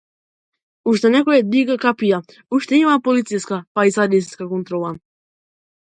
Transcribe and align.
Уште 0.91 1.11
некој 1.15 1.43
дига 1.51 1.77
капија, 1.85 2.21
уште 2.59 2.79
има 2.81 2.97
полициска, 3.09 3.63
па 3.77 3.81
и 3.91 3.95
царинска 3.99 4.43
контрола. 4.57 4.91